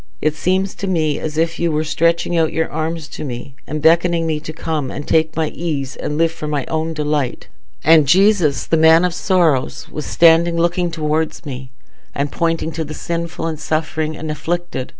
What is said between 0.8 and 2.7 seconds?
me as if you were stretching out your